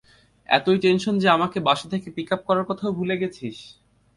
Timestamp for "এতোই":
0.49-0.77